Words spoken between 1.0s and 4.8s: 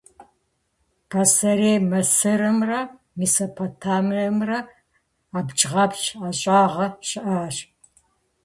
Пасэрей Мысырымрэ Месопотамиемрэ